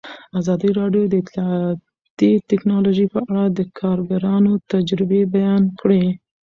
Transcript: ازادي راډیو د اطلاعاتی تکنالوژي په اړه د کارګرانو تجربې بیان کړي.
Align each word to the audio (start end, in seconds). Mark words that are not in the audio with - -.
ازادي 0.39 0.69
راډیو 0.79 1.03
د 1.07 1.13
اطلاعاتی 1.23 2.31
تکنالوژي 2.51 3.05
په 3.13 3.19
اړه 3.27 3.43
د 3.57 3.59
کارګرانو 3.79 4.53
تجربې 4.71 5.21
بیان 5.35 5.63
کړي. 5.79 6.05